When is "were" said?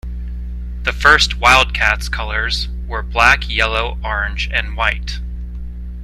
2.87-3.03